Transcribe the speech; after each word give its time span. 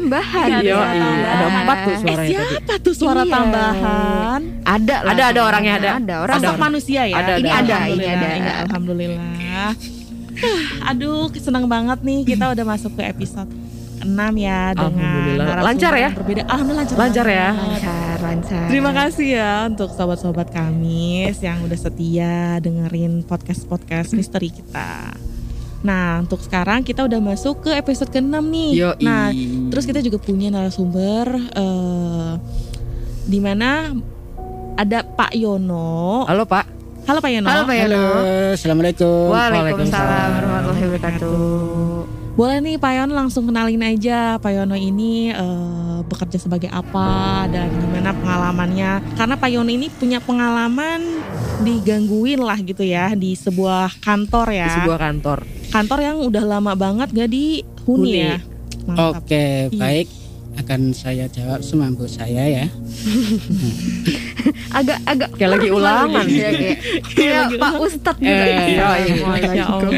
tambahan. 0.00 0.48
Suara 0.48 0.60
iya. 0.64 0.76
Ada 1.30 1.44
empat 1.52 1.76
tuh 1.76 1.90
Eh, 1.90 1.98
suaranya 2.00 2.16
tadi. 2.16 2.48
siapa 2.50 2.74
tuh 2.80 2.94
suara 2.96 3.22
Iya. 3.22 3.32
tambahan? 3.32 4.40
Ada 4.64 4.96
lah. 4.98 5.12
Ada, 5.12 5.22
ada 5.28 5.40
orangnya, 5.44 5.72
ada. 5.76 5.90
Ada 5.96 6.14
orang. 6.20 6.36
Sosok 6.40 6.56
manusia 6.58 7.02
ya. 7.04 7.16
Ada, 7.16 7.32
Ini 7.36 7.50
ada, 7.50 7.76
ini 7.86 8.06
ada. 8.06 8.28
ini 8.32 8.50
Alhamdulillah. 8.64 9.70
Aduh, 10.88 11.28
senang 11.36 11.68
banget 11.68 12.00
nih 12.00 12.24
kita 12.26 12.48
udah 12.48 12.64
masuk 12.64 12.96
ke 12.96 13.04
episode 13.04 13.50
6 14.00 14.08
ya 14.34 14.72
dengan 14.72 15.60
Lancar 15.60 15.92
ya? 15.92 16.10
Berbeda. 16.16 16.48
Alhamdulillah 16.48 16.84
lancar. 16.88 16.96
Lancar 16.96 17.26
ya? 17.28 17.48
Lancar, 17.52 18.16
lancar. 18.18 18.64
Terima 18.72 18.90
kasih 18.96 19.28
ya 19.36 19.52
untuk 19.68 19.92
sobat-sobat 19.92 20.48
Kamis 20.48 21.36
yang 21.38 21.60
udah 21.60 21.76
setia 21.76 22.56
dengerin 22.58 23.20
podcast-podcast 23.22 24.16
misteri 24.16 24.48
kita. 24.48 25.12
Nah, 25.80 26.20
untuk 26.20 26.44
sekarang 26.44 26.84
kita 26.84 27.08
udah 27.08 27.20
masuk 27.24 27.64
ke 27.64 27.70
episode 27.72 28.12
ke-6 28.12 28.36
nih. 28.36 28.70
Yoi. 28.76 29.04
Nah, 29.04 29.32
terus 29.72 29.88
kita 29.88 30.04
juga 30.04 30.20
punya 30.20 30.52
narasumber 30.52 31.24
eh 31.56 32.32
di 33.30 33.38
mana 33.38 33.94
ada 34.76 35.04
Pak 35.04 35.32
Yono. 35.36 36.24
Halo 36.26 36.44
Pak. 36.44 36.64
Halo 37.08 37.18
Pak 37.22 37.30
Yono. 37.32 37.48
Halo 37.48 37.62
Pak 37.64 37.76
Halo, 37.78 37.96
Yono. 37.96 38.04
assalamualaikum. 38.56 39.28
Waalaikumsalam 39.32 40.28
warahmatullahi 40.36 40.84
wabarakatuh. 40.88 41.40
Boleh 42.36 42.56
nih 42.64 42.76
Pak 42.80 42.92
Yono 42.96 43.12
langsung 43.12 43.44
kenalin 43.44 43.84
aja 43.84 44.40
Pak 44.40 44.52
Yono 44.52 44.72
ini 44.72 45.28
eh, 45.28 45.98
bekerja 46.06 46.40
sebagai 46.40 46.72
apa 46.72 47.44
dan 47.52 47.68
gimana 47.72 48.16
pengalamannya. 48.16 49.16
Karena 49.16 49.34
Pak 49.36 49.50
Yono 49.52 49.70
ini 49.70 49.92
punya 49.92 50.18
pengalaman 50.24 51.20
digangguin 51.60 52.40
lah 52.40 52.56
gitu 52.60 52.80
ya 52.80 53.12
di 53.12 53.36
sebuah 53.36 54.00
kantor 54.00 54.46
ya. 54.56 54.68
Di 54.68 54.76
sebuah 54.84 54.98
kantor. 54.98 55.59
Kantor 55.70 55.98
yang 56.00 56.16
udah 56.20 56.44
lama 56.44 56.72
banget 56.74 57.08
gak 57.10 57.30
dihuni 57.30 57.62
Huni. 57.86 58.12
ya. 58.20 58.36
Mantap. 58.84 59.22
Oke, 59.22 59.44
Iya. 59.66 59.78
baik. 59.78 60.08
Akan 60.52 60.90
saya 60.90 61.24
jawab 61.26 61.62
semampu 61.62 62.04
saya 62.04 62.42
ya. 62.42 62.66
Agak 64.72 64.98
agak 65.04 65.30
Kayak 65.34 65.50
lagi 65.56 65.68
ulangan. 65.68 66.26
ya, 66.26 66.50
kayak, 67.06 67.44
Pak 67.62 67.74
Ustadz 67.78 68.18
juga. 68.18 68.44
Eh, 68.44 68.74
Iya, 68.74 68.88
iya. 69.00 69.14
Masya 69.22 69.64
Allah. 69.64 69.92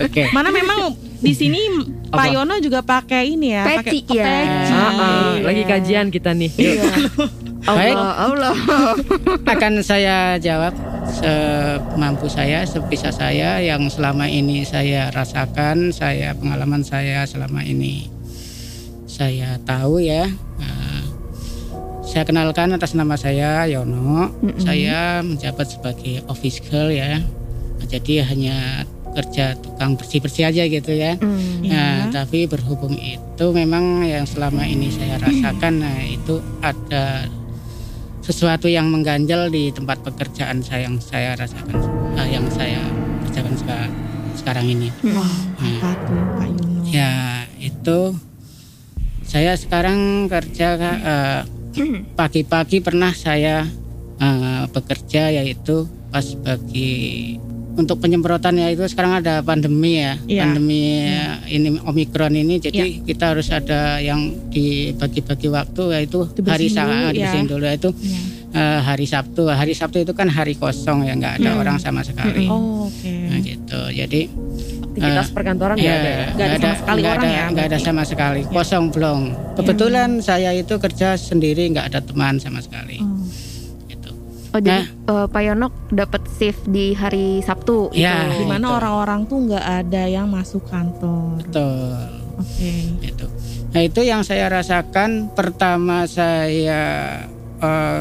Oke. 0.00 0.22
Mana 0.30 0.50
memang 0.50 0.90
di 1.16 1.32
sini 1.32 1.60
Pak 2.06 2.18
Apa? 2.18 2.32
Yono 2.32 2.54
juga 2.58 2.80
pakai 2.80 3.30
ini 3.30 3.50
ya, 3.52 3.62
Peci, 3.64 4.02
pakai 4.04 4.16
ya. 4.16 4.24
peci. 4.26 4.72
Ah, 4.72 4.82
ah, 4.82 4.90
Iya. 5.32 5.42
lagi 5.44 5.62
kajian 5.64 6.06
kita 6.08 6.30
nih. 6.32 6.50
Yuk. 6.50 6.82
Baik. 7.68 7.94
Allah, 7.94 8.14
Allah. 8.26 8.54
Akan 9.44 9.82
saya 9.82 10.38
jawab 10.38 10.70
semampu 11.16 12.28
saya, 12.28 12.68
sebisa 12.68 13.08
saya 13.08 13.58
yang 13.64 13.88
selama 13.88 14.28
ini 14.28 14.68
saya 14.68 15.08
rasakan, 15.08 15.90
saya 15.90 16.36
pengalaman 16.36 16.84
saya 16.84 17.24
selama 17.24 17.64
ini 17.64 18.12
saya 19.08 19.56
tahu 19.64 20.04
ya. 20.04 20.28
Nah, 20.60 21.00
saya 22.04 22.28
kenalkan 22.28 22.76
atas 22.76 22.92
nama 22.92 23.16
saya 23.16 23.64
Yono. 23.64 24.28
Saya 24.60 25.24
menjabat 25.24 25.72
sebagai 25.72 26.20
office 26.28 26.60
girl 26.68 26.92
ya. 26.92 27.24
Jadi 27.86 28.20
hanya 28.20 28.84
kerja 29.16 29.56
tukang 29.56 29.96
bersih-bersih 29.96 30.52
aja 30.52 30.68
gitu 30.68 30.92
ya. 30.92 31.16
Hmm. 31.16 31.64
Nah, 31.64 32.12
tapi 32.12 32.44
berhubung 32.44 32.92
itu 33.00 33.46
memang 33.56 34.04
yang 34.04 34.28
selama 34.28 34.68
ini 34.68 34.92
saya 34.92 35.16
rasakan, 35.16 35.80
nah 35.80 35.98
itu 36.04 36.36
ada 36.60 37.24
sesuatu 38.26 38.66
yang 38.66 38.90
mengganjal 38.90 39.46
di 39.46 39.70
tempat 39.70 40.02
pekerjaan 40.02 40.58
saya 40.58 40.90
yang 40.90 40.98
saya 40.98 41.38
rasakan, 41.38 41.78
ah, 42.18 42.26
yang 42.26 42.42
saya 42.50 42.82
kerjakan 43.22 43.54
seka- 43.54 43.92
sekarang 44.34 44.66
ini. 44.66 44.90
Apa 44.90 45.94
tuh 46.02 46.22
Pak? 46.34 46.50
Ya 46.90 47.12
itu 47.62 48.18
saya 49.22 49.54
sekarang 49.54 50.26
kerja 50.26 50.68
eh, 50.74 51.42
pagi-pagi 52.18 52.82
pernah 52.82 53.14
saya 53.14 53.62
eh, 54.18 54.62
bekerja 54.74 55.30
yaitu 55.30 55.86
pas 56.10 56.26
bagi 56.42 57.36
untuk 57.76 57.96
penyemprotan 57.98 58.56
ya 58.56 58.68
itu 58.68 58.82
sekarang 58.84 59.20
ada 59.20 59.40
pandemi 59.40 60.00
ya 60.00 60.16
Iya. 60.18 60.42
pandemi 60.42 60.82
eh, 61.04 61.32
ini 61.52 61.76
omikron 61.78 62.32
ini 62.32 62.56
jadi 62.58 63.04
kita 63.04 63.32
harus 63.32 63.48
ada 63.48 64.00
yang 64.00 64.32
dibagi-bagi 64.48 65.48
waktu 65.48 65.82
yaitu 65.94 66.24
hari 66.24 66.34
Dibersihin 66.34 66.72
Sa- 66.72 66.88
dulu, 67.06 67.12
ya. 67.14 67.30
dulu 67.44 67.66
itu 67.68 67.90
Iya. 67.94 68.20
eh, 68.52 68.80
hari 68.80 69.04
Sabtu 69.04 69.42
hari 69.46 69.72
Sabtu 69.72 70.00
itu 70.00 70.12
kan 70.12 70.26
hari 70.26 70.54
kosong 70.54 71.04
ya 71.04 71.12
nggak 71.14 71.34
ada 71.38 71.50
Hmm. 71.52 71.60
orang 71.60 71.76
sama 71.76 72.00
sekali 72.00 72.48
Oh, 72.48 72.88
oke. 72.88 73.12
nah 73.28 73.38
gitu 73.38 73.80
jadi 73.90 74.20
Aktivitas 74.96 75.28
perkantoran 75.28 75.76
nggak 75.76 75.84
Ya, 75.84 75.92
ada 75.94 76.08
ya? 76.08 76.26
Nggak 76.32 76.46
ada 76.46 76.56
sama 76.56 76.72
sekali 76.74 76.96
nggak 76.96 77.12
orang 77.12 77.20
ada, 77.22 77.36
ya, 77.36 77.44
nggak 77.46 77.66
ada 77.66 77.78
sama 77.78 78.02
sekali, 78.02 78.40
kosong 78.48 78.84
blong. 78.88 79.22
Kebetulan 79.52 80.10
saya 80.20 80.50
itu 80.52 80.74
kerja 80.74 81.08
sendiri, 81.14 81.68
nggak 81.68 81.92
ada 81.92 82.00
teman 82.00 82.40
sama 82.40 82.64
sekali. 82.64 82.96
Oh. 82.96 83.12
Gitu. 84.56 84.58
Oh 84.58 84.62
jadi 84.62 84.82
Nah. 85.06 85.12
eh, 85.12 85.26
Pak 85.28 85.42
Yono 85.42 85.66
dapat 85.88 86.22
shift 86.32 86.64
di 86.66 86.92
hari 86.92 87.40
Sabtu 87.40 87.92
Ya. 87.92 88.26
itu. 88.26 88.40
Di 88.40 88.44
mana 88.46 88.66
Itu. 88.66 88.76
orang-orang 88.76 89.20
tuh 89.24 89.38
nggak 89.44 89.66
ada 89.84 90.02
yang 90.06 90.26
masuk 90.26 90.64
kantor. 90.64 91.44
Betul. 91.44 92.08
Oke. 92.36 92.72
Gitu. 93.00 93.26
Nah 93.66 93.80
itu 93.82 94.00
yang 94.00 94.22
saya 94.22 94.48
rasakan 94.48 95.32
pertama 95.32 96.04
saya 96.04 96.82
eh, 97.56 98.00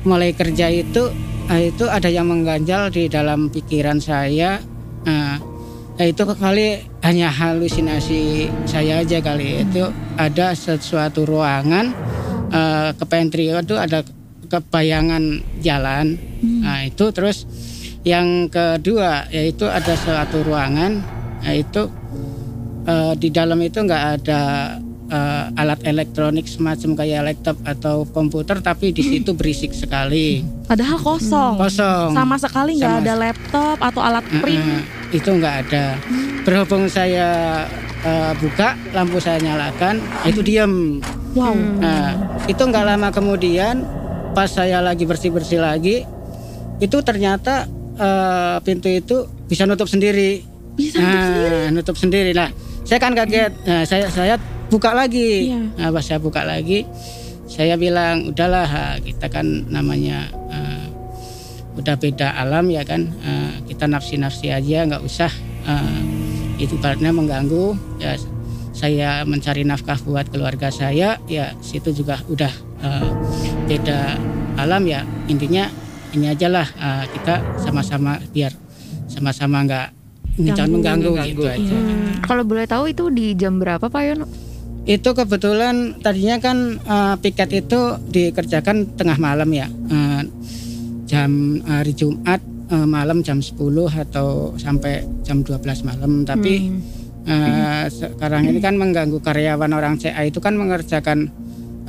mulai 0.00 0.32
kerja 0.32 0.68
itu, 0.68 1.12
nah, 1.44 1.60
itu 1.60 1.84
ada 1.84 2.08
yang 2.08 2.24
mengganjal 2.24 2.88
di 2.88 3.04
dalam 3.06 3.48
pikiran 3.48 4.00
saya. 4.00 4.56
Nah, 5.04 5.36
nah, 5.94 6.04
itu 6.04 6.20
kali 6.24 6.80
hanya 7.00 7.28
halusinasi 7.28 8.48
saya 8.64 9.00
aja 9.00 9.20
kali 9.20 9.60
itu 9.60 9.84
ada 10.16 10.52
sesuatu 10.52 11.24
ruangan 11.24 11.92
eh, 12.48 12.90
ke 12.92 13.04
pantry 13.04 13.48
itu 13.48 13.76
ada 13.76 14.04
kebayangan 14.50 15.40
jalan. 15.62 16.18
Nah 16.42 16.82
itu 16.84 17.14
terus 17.14 17.46
yang 18.02 18.50
kedua 18.50 19.30
yaitu 19.30 19.70
ada 19.70 19.94
suatu 19.94 20.42
ruangan 20.42 20.98
yaitu 21.46 21.86
eh, 22.84 23.12
di 23.14 23.28
dalam 23.30 23.60
itu 23.62 23.78
nggak 23.80 24.04
ada 24.20 24.42
eh, 25.06 25.60
alat 25.60 25.80
elektronik 25.86 26.48
semacam 26.50 26.98
kayak 26.98 27.20
laptop 27.30 27.56
atau 27.62 28.02
komputer 28.08 28.58
tapi 28.58 28.90
di 28.90 29.04
situ 29.06 29.36
berisik 29.36 29.70
sekali 29.70 30.42
Padahal 30.66 30.98
kosong. 30.98 31.60
kosong 31.60 32.10
Sama 32.16 32.36
sekali 32.40 32.80
nggak 32.80 33.06
ada 33.06 33.14
laptop 33.14 33.76
atau 33.78 34.00
alat 34.02 34.24
print. 34.42 34.64
Eh, 34.64 34.82
itu 35.20 35.28
nggak 35.30 35.54
ada 35.68 35.94
berhubung 36.42 36.88
saya 36.88 37.62
eh, 38.00 38.32
buka 38.40 38.74
lampu 38.96 39.20
saya 39.20 39.38
nyalakan 39.38 40.00
itu 40.26 40.40
diam 40.42 40.98
Wow. 41.30 41.54
Nah, 41.78 42.42
itu 42.50 42.58
nggak 42.58 42.84
lama 42.90 43.14
kemudian 43.14 43.86
pas 44.32 44.50
saya 44.50 44.78
lagi 44.80 45.04
bersih-bersih 45.06 45.60
lagi, 45.60 46.06
itu 46.80 46.96
ternyata 47.02 47.66
eh, 47.98 48.56
pintu 48.64 48.88
itu 48.88 49.26
bisa 49.50 49.66
nutup 49.66 49.86
sendiri. 49.90 50.42
Bisa 50.74 51.02
nah, 51.02 51.68
nutup 51.74 51.98
sendiri. 51.98 52.32
Nah, 52.32 52.48
saya 52.86 52.98
kan 53.02 53.12
kaget. 53.12 53.52
Nah, 53.66 53.84
saya 53.84 54.06
saya 54.08 54.34
buka 54.70 54.94
lagi. 54.94 55.50
Iya. 55.50 55.60
Nah, 55.76 55.88
pas 55.92 56.04
saya 56.06 56.22
buka 56.22 56.46
lagi, 56.46 56.86
saya 57.50 57.74
bilang 57.74 58.30
udahlah 58.30 58.96
kita 59.02 59.26
kan 59.28 59.44
namanya 59.68 60.30
eh, 60.48 60.86
udah 61.76 61.94
beda 61.98 62.38
alam 62.38 62.70
ya 62.70 62.86
kan. 62.86 63.10
Eh, 63.10 63.52
kita 63.70 63.90
nafsi-nafsi 63.90 64.52
aja 64.52 64.86
nggak 64.86 65.02
usah 65.02 65.32
eh, 65.66 66.00
itu 66.60 66.76
ibaratnya 66.76 67.10
mengganggu 67.16 67.72
ya 67.96 68.20
saya 68.76 69.24
mencari 69.24 69.64
nafkah 69.64 69.96
buat 70.04 70.28
keluarga 70.28 70.68
saya 70.72 71.16
ya 71.28 71.52
situ 71.60 71.92
juga 71.92 72.20
udah 72.28 72.52
eh, 72.80 73.10
beda 73.70 74.18
alam 74.58 74.82
ya 74.82 75.06
intinya 75.30 75.70
ini 76.10 76.26
aja 76.26 76.50
lah 76.50 76.66
eh, 76.66 77.04
kita 77.14 77.62
sama-sama 77.62 78.18
biar 78.34 78.50
sama-sama 79.06 79.62
nggak 79.62 79.88
jangan 80.40 80.80
Ganggu, 80.82 81.14
mengganggu 81.14 81.30
gitu 81.30 81.42
aja. 81.46 81.74
Hmm, 81.76 82.22
Kalau 82.24 82.42
boleh 82.46 82.64
tahu 82.66 82.90
itu 82.90 83.12
di 83.12 83.36
jam 83.36 83.60
berapa 83.60 83.82
Pak 83.86 84.02
Yono? 84.02 84.26
Itu 84.88 85.12
kebetulan 85.12 86.00
tadinya 86.00 86.40
kan 86.42 86.80
eh, 86.80 87.14
piket 87.20 87.50
itu 87.54 87.80
dikerjakan 88.10 88.96
tengah 88.98 89.18
malam 89.22 89.50
ya. 89.52 89.68
Eh, 89.68 90.22
jam 91.06 91.60
hari 91.66 91.92
Jumat 91.92 92.40
eh, 92.70 92.86
malam 92.86 93.22
jam 93.22 93.42
10 93.42 93.54
atau 94.08 94.54
sampai 94.56 95.02
jam 95.26 95.42
12 95.42 95.86
malam 95.86 96.22
tapi 96.22 96.74
eh, 97.26 97.84
sekarang 97.90 98.46
ini 98.50 98.58
kan 98.62 98.78
mengganggu 98.78 99.18
karyawan 99.18 99.70
orang 99.74 99.98
CA 99.98 100.22
itu 100.22 100.38
kan 100.38 100.54
mengerjakan 100.54 101.28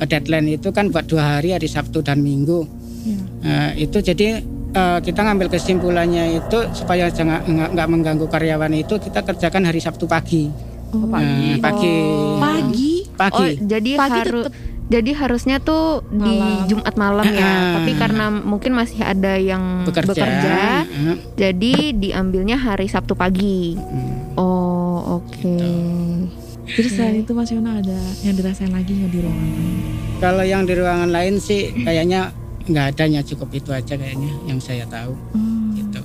deadline 0.04 0.56
itu 0.56 0.68
kan 0.70 0.88
buat 0.88 1.06
dua 1.06 1.38
hari 1.38 1.52
hari 1.52 1.66
Sabtu 1.66 2.02
dan 2.02 2.20
Minggu. 2.20 2.64
Iya. 3.02 3.22
Eh, 3.42 3.70
itu 3.86 3.98
jadi 3.98 4.42
eh, 4.72 4.98
kita 5.02 5.20
ngambil 5.22 5.50
kesimpulannya 5.50 6.38
itu 6.38 6.58
supaya 6.72 7.10
jangan 7.10 7.42
nggak 7.44 7.88
mengganggu 7.88 8.26
karyawan 8.26 8.72
itu 8.72 8.96
kita 8.96 9.22
kerjakan 9.22 9.66
hari 9.66 9.80
Sabtu 9.82 10.06
pagi. 10.06 10.48
Oh, 10.92 11.08
Eh, 11.16 11.56
pagi. 11.56 11.96
Pagi. 12.36 12.92
Pagi. 13.16 13.36
Oh, 13.36 13.48
jadi 13.64 13.90
Pagi 13.96 14.20
harus 14.20 14.46
Jadi 14.92 15.16
harusnya 15.16 15.56
tuh 15.56 16.04
di 16.12 16.36
Malam. 16.36 16.68
Jumat 16.68 16.94
malam 17.00 17.24
ya. 17.24 17.40
Ah. 17.40 17.80
Tapi 17.80 17.96
karena 17.96 18.28
mungkin 18.28 18.76
masih 18.76 19.00
ada 19.00 19.40
yang 19.40 19.88
bekerja, 19.88 20.20
eh, 20.20 20.84
jadi 21.32 21.96
diambilnya 21.96 22.60
hari 22.60 22.92
Sabtu 22.92 23.16
pagi. 23.16 23.72
mm. 23.72 24.36
Oh, 24.36 25.22
oke. 25.24 25.56
Terus 26.64 26.90
selain 26.90 27.18
itu 27.18 27.32
Mas 27.32 27.50
Yono 27.50 27.74
ada 27.74 27.94
yang 28.22 28.32
dirasain 28.32 28.70
lagi 28.70 28.92
nggak 28.92 29.10
di 29.10 29.18
ruangan 29.20 29.48
lain? 29.50 29.76
kalau 30.18 30.44
yang 30.44 30.62
di 30.62 30.72
ruangan 30.72 31.10
lain 31.10 31.34
sih 31.36 31.74
kayaknya 31.76 32.30
nggak 32.62 32.94
adanya 32.94 33.20
cukup 33.20 33.50
itu 33.52 33.70
aja 33.70 33.92
kayaknya 33.92 34.30
yang 34.44 34.56
saya 34.56 34.86
tahu 34.86 35.18
Hmm. 35.34 35.74
gitu 35.74 35.98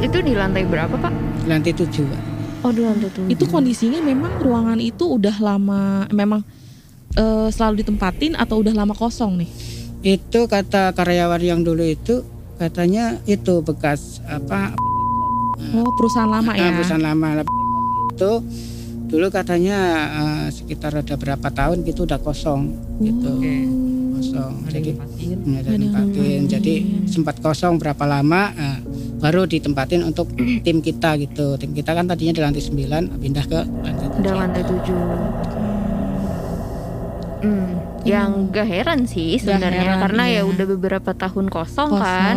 Itu 0.00 0.20
di 0.20 0.32
lantai 0.32 0.64
berapa, 0.64 0.92
Pak? 0.92 1.12
lantai 1.44 1.72
tujuh 1.72 2.04
Pak. 2.04 2.22
Oh, 2.60 2.70
di 2.70 2.80
lantai 2.80 3.08
tujuh. 3.10 3.28
Itu 3.28 3.44
kondisinya 3.46 4.00
memang 4.00 4.36
ruangan 4.38 4.76
itu 4.78 5.08
udah 5.10 5.36
lama 5.38 5.80
memang 6.10 6.44
eh, 7.14 7.48
selalu 7.48 7.80
ditempatin 7.80 8.34
atau 8.34 8.60
udah 8.60 8.74
lama 8.74 8.92
kosong 8.92 9.38
nih? 9.38 9.50
itu 10.04 10.44
kata 10.44 10.92
karyawan 10.92 11.40
yang 11.40 11.60
dulu 11.60 11.80
itu 11.80 12.20
katanya 12.54 13.16
itu 13.24 13.64
bekas 13.64 14.20
apa 14.22 14.76
Oh 15.72 15.88
perusahaan 15.96 16.28
lama 16.28 16.52
eh, 16.52 16.60
ya? 16.60 16.76
perusahaan 16.76 17.00
lama 17.00 17.40
itu 18.12 18.32
dulu 19.14 19.30
katanya 19.30 19.78
eh, 20.10 20.46
sekitar 20.50 20.90
ada 20.96 21.14
berapa 21.14 21.46
tahun 21.48 21.86
gitu 21.86 22.02
udah 22.02 22.18
kosong 22.18 22.74
gitu 22.98 23.30
Oke. 23.30 23.54
kosong 24.14 24.52
Ada 24.64 24.70
jadi 24.74 24.90
nggak 25.36 25.60
ada 25.60 25.70
Ada 25.70 25.78
tempatin 25.78 26.40
jadi 26.50 26.74
nempatin. 26.82 27.06
sempat 27.06 27.36
kosong 27.38 27.78
berapa 27.78 28.02
lama 28.04 28.42
eh, 28.50 28.78
baru 29.16 29.46
ditempatin 29.46 30.02
untuk 30.02 30.34
tim 30.66 30.82
kita 30.82 31.14
gitu 31.16 31.54
tim 31.54 31.70
kita 31.70 31.94
kan 31.94 32.04
tadinya 32.04 32.34
di 32.34 32.42
lantai 32.42 32.58
9 32.60 33.22
pindah 33.22 33.44
ke 33.44 33.60
lantai 33.62 34.08
tujuh. 34.10 34.34
lantai 34.34 34.62
tujuh. 34.64 34.98
Hmm, 37.38 37.76
yang 38.02 38.48
gak 38.48 38.64
heran 38.64 39.04
sih 39.04 39.36
sebenarnya 39.36 39.84
heran, 39.94 40.00
karena 40.00 40.22
iya. 40.26 40.40
ya 40.40 40.48
udah 40.48 40.66
beberapa 40.66 41.12
tahun 41.12 41.52
kosong, 41.52 41.92
Kosong, 41.92 42.00
kan, 42.00 42.36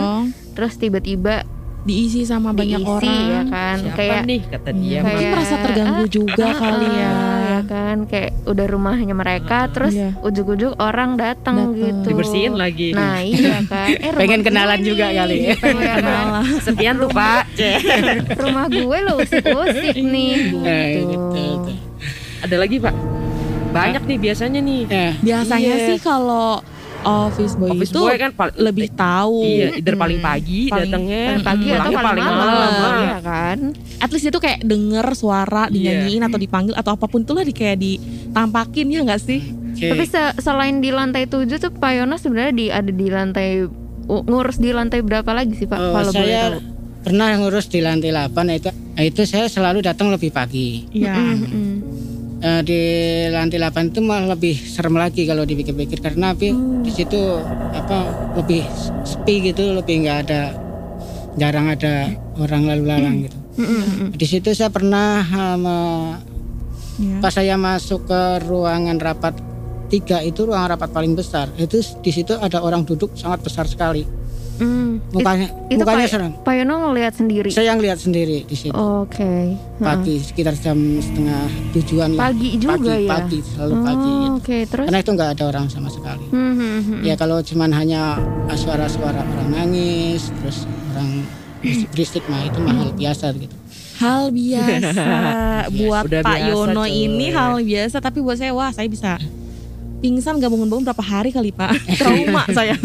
terus 0.51 0.75
tiba-tiba 0.75 1.47
diisi 1.87 2.21
sama 2.21 2.51
banyak 2.51 2.77
diisi 2.77 2.91
orang. 3.07 3.23
ya 3.25 3.41
kan, 3.47 3.77
Siapa 3.79 3.95
kayak 3.95 4.19
nih 4.21 4.41
kata 4.45 4.69
Iya, 4.69 4.75
dia 4.75 4.99
mungkin 4.99 5.07
kayak- 5.17 5.31
merasa 5.31 5.55
terganggu 5.57 6.03
juga 6.05 6.45
Ah, 6.45 6.53
kali 6.53 6.87
ya. 6.91 7.07
ah, 7.07 7.37
ya 7.39 7.59
kan, 7.63 7.97
kayak 8.05 8.31
udah 8.43 8.65
rumahnya 8.67 9.15
mereka, 9.15 9.57
terus 9.67 9.93
Iya. 9.93 10.09
ujuk-ujuk 10.19 10.73
orang 10.77 11.15
datang 11.15 11.55
gitu. 11.73 12.05
dibersihin 12.05 12.53
lagi. 12.53 12.91
Nah 12.91 13.23
iya 13.25 13.63
kan, 13.63 13.87
eh, 13.89 14.11
Pengen 14.13 14.41
kenalan 14.41 14.75
nih, 14.75 14.85
juga 14.85 15.05
kali. 15.09 15.37
gitu 15.47 15.47
ya 15.47 15.55
kan. 15.55 15.75
Kenalan. 15.97 16.43
Sekian 16.59 16.95
tuh 16.97 17.09
Pak. 17.09 17.41
Rumah 18.43 18.65
gue 18.67 18.97
lo 19.01 19.13
usik-usik 19.17 19.95
nih 19.97 20.31
Eh, 20.61 20.87
gitu. 20.99 21.07
gitu, 21.07 21.27
tuh. 21.63 21.77
Ada 22.37 22.55
lagi 22.57 22.77
Pak. 22.77 22.95
Banyak 23.69 24.03
nih 24.03 24.17
biasanya 24.19 24.59
nih. 24.59 24.81
Biasanya 25.19 25.73
Iya. 25.73 25.85
sih 25.85 25.97
kalau 25.97 26.59
office 27.07 27.53
boy 27.53 27.69
Office 27.69 27.89
itu 27.89 27.99
boy 27.99 28.15
kan 28.15 28.31
lebih 28.57 28.87
tahu. 28.91 29.39
Iya, 29.41 29.67
either 29.73 29.89
Mm-mm. 29.89 30.03
paling 30.03 30.19
pagi 30.19 30.61
Paling- 30.67 30.83
datangnya, 30.85 31.21
paling 31.25 31.45
pagi 31.45 31.67
atau 31.69 31.79
pulangnya 31.89 32.03
paling, 32.03 32.25
malam, 32.25 32.71
malam. 32.75 32.99
ya 33.01 33.19
kan 33.19 33.57
At 33.97 34.09
least 34.11 34.25
itu 34.25 34.37
kayak 34.37 34.59
denger 34.61 35.07
suara 35.13 35.63
dinyanyiin 35.67 36.21
atau 36.21 36.35
dipanggil 36.35 36.73
atau 36.73 36.91
apa 36.91 37.05
pun 37.05 37.21
itulah 37.21 37.41
di 37.41 37.51
kayak 37.51 37.77
ditampakin 37.77 38.85
ya 38.87 38.99
nggak 39.03 39.19
sih? 39.19 39.41
oke. 39.73 39.87
tapi 39.87 40.03
se- 40.05 40.35
selain 40.39 40.77
di 40.77 40.89
lantai 40.89 41.23
7 41.23 41.47
tuh 41.55 41.71
Pak 41.71 41.91
Yono 41.93 42.15
sebenarnya 42.15 42.51
di 42.51 42.65
ada 42.67 42.91
di 42.91 43.07
lantai 43.07 43.65
ngurus 44.07 44.57
di 44.57 44.69
lantai 44.69 44.99
berapa 44.99 45.27
lagi 45.29 45.53
sih 45.53 45.65
Pak 45.65 45.77
Oh, 45.77 45.91
kalau 45.93 46.11
boleh 46.11 46.25
saya 46.25 46.43
tahu 46.49 46.61
pernah 46.99 47.27
ngurus 47.35 47.65
di 47.67 47.79
lantai 47.79 48.09
8 48.09 48.27
itu 48.53 48.67
nah, 48.67 49.01
itu 49.01 49.21
saya 49.23 49.45
selalu 49.45 49.79
datang 49.81 50.09
lebih 50.09 50.29
pagi 50.29 50.83
Iya. 50.89 51.13
Mm-mm. 51.13 51.86
Eh, 52.37 52.61
di 52.61 52.79
lantai 53.33 53.57
8 53.57 53.89
itu 53.89 53.99
malah 53.99 54.37
lebih 54.37 54.53
serem 54.53 54.93
lagi 54.93 55.25
kalau 55.25 55.41
dipikir-pikir. 55.41 55.97
Karena 55.97 56.37
tapi 56.37 56.53
di 56.85 56.91
situ 56.93 57.17
apa 57.73 58.31
lebih 58.37 58.61
sepi 59.01 59.49
gitu 59.49 59.73
lebih 59.73 60.05
nggak 60.05 60.17
ada 60.29 60.41
jarang 61.33 61.73
ada 61.73 62.13
orang 62.37 62.65
lalu 62.65 62.83
lalang 62.85 63.17
gitu. 63.25 63.37
Mm-mm. 63.57 64.13
di 64.13 64.25
situ 64.29 64.53
saya 64.53 64.69
pernah 64.69 65.25
me- 65.57 66.37
Iya. 66.97 67.21
pas 67.21 67.29
saya 67.29 67.57
masuk 67.57 68.09
ke 68.09 68.21
ruangan 68.45 68.97
rapat 68.97 69.37
tiga 69.85 70.17
itu 70.21 70.49
ruangan 70.49 70.73
rapat 70.77 70.89
paling 70.89 71.13
besar. 71.13 71.45
Itu 71.53 71.77
di 72.01 72.09
situ 72.09 72.33
ada 72.33 72.61
orang 72.61 72.85
duduk 72.85 73.13
sangat 73.13 73.45
besar 73.45 73.69
sekali 73.69 74.01
Mm. 74.57 74.89
mukanya 75.11 75.47
itu 75.67 75.77
mukanya 75.77 75.99
Pak- 75.99 76.11
serem 76.11 76.31
Pak 76.39 76.53
Yono 76.53 76.73
ngelihat 76.83 77.13
sendiri 77.13 77.49
saya 77.49 77.65
yang 77.67 77.77
lihat 77.77 77.97
sendiri 77.97 78.41
di 78.41 78.55
situ 78.55 78.73
Oke. 78.73 79.53
pagi 79.77 80.17
sekitar 80.19 80.53
jam 80.55 80.73
setengah 80.97 81.45
tujuan 81.71 82.09
lah. 82.11 82.21
Pagi 82.27 82.49
juga 82.55 82.73
pagi, 82.75 82.89
ya? 82.97 83.09
pagi 83.11 83.39
selalu 83.45 83.73
pagi 83.79 84.09
Oh, 84.09 84.17
gitu. 84.17 84.33
Oke, 84.39 84.57
terus 84.65 84.85
karena 84.85 84.99
itu 84.99 85.11
nggak 85.11 85.29
ada 85.31 85.43
orang 85.45 85.65
sama 85.67 85.87
sekali 85.87 86.25
Hmm, 86.27 86.53
hmm, 86.57 86.99
ya 87.01 87.13
kalau 87.13 87.37
cuman 87.39 87.69
hanya 87.71 88.17
suara-suara 88.51 89.21
orang 89.21 89.49
nangis 89.51 90.33
terus 90.35 90.65
orang 90.89 91.21
berisik 91.87 92.23
nah 92.25 92.41
itu 92.41 92.57
mah 92.57 92.73
hal 92.75 92.89
biasa 92.91 93.25
gitu 93.35 93.55
Hal 93.97 94.29
biasa 94.29 95.05
buat 95.79 96.05
Udah 96.05 96.21
Pak 96.21 96.37
biasa, 96.37 96.47
Yono 96.47 96.83
coy. 96.83 96.93
ini 96.95 97.25
hal 97.29 97.53
biasa 97.59 97.97
tapi 97.97 98.19
buat 98.19 98.37
saya 98.37 98.51
wah 98.51 98.69
saya 98.69 98.85
bisa 98.85 99.17
pingsan 99.97 100.37
gak 100.37 100.47
bangun-bangun 100.47 100.83
berapa 100.83 101.01
hari 101.01 101.29
kali 101.29 101.49
Pak. 101.49 101.73
Trauma 101.99 102.45
saya. 102.49 102.77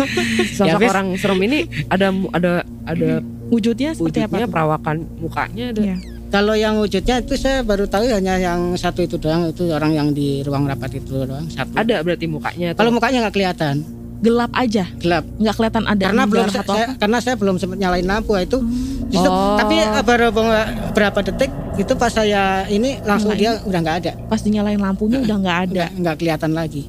Sosok 0.50 0.80
Ya, 0.80 0.88
orang 0.88 1.14
serem 1.14 1.40
ini 1.42 1.58
ada 1.86 2.08
ada 2.30 2.52
ada 2.84 3.08
Wujudnya 3.46 3.92
seperti 3.92 4.16
wujudnya, 4.18 4.24
apa? 4.26 4.36
tuh? 4.38 4.50
perawakan 4.50 4.96
mukanya 5.18 5.64
ada. 5.68 5.82
Iya. 5.82 5.96
kalau 6.30 6.54
yang 6.54 6.74
wujudnya 6.78 7.20
itu 7.20 7.36
saya 7.36 7.60
baru 7.60 7.84
tahu 7.84 8.08
hanya 8.08 8.40
yang 8.40 8.72
satu 8.74 9.00
itu 9.00 9.20
doang 9.20 9.44
itu 9.46 9.68
orang 9.68 9.92
yang 9.92 10.08
di 10.10 10.40
ruang 10.40 10.64
rapat 10.64 10.96
itu 10.96 11.12
doang 11.20 11.44
satu 11.46 11.76
Ada 11.76 12.00
berarti 12.00 12.24
mukanya. 12.24 12.72
kalau 12.72 12.88
mukanya 12.88 13.20
nggak 13.22 13.34
kelihatan 13.34 13.84
Gelap 14.22 14.48
aja, 14.54 14.86
gelap 14.96 15.26
nggak 15.34 15.52
kelihatan 15.52 15.84
ada 15.84 16.04
karena 16.06 16.24
belum 16.24 16.46
saya, 16.46 16.62
atau 16.62 16.74
saya- 16.74 16.94
karena 16.96 17.18
saya 17.18 17.34
belum 17.34 17.56
sempat 17.58 17.76
nyalain 17.76 18.06
lampu 18.06 18.32
itu 18.38 18.58
Justru- 19.04 19.28
Oh. 19.28 19.58
tapi 19.58 19.74
eh, 19.76 20.00
baru 20.00 20.30
beberapa- 20.30 20.72
berapa 20.90 21.18
detik 21.22 21.50
itu 21.74 21.92
pas 21.92 22.08
saya 22.08 22.64
ini 22.66 22.96
langsung 23.02 23.28
Nyalain. 23.30 23.58
dia 23.58 23.68
udah 23.68 23.78
nggak 23.82 23.96
ada 23.98 24.12
pas 24.24 24.40
dinyalain 24.40 24.78
lampunya 24.78 25.18
udah 25.20 25.36
nggak 25.38 25.58
ada. 25.66 25.84
nggak 25.92 26.16
kelihatan 26.16 26.52
lagi 26.52 26.88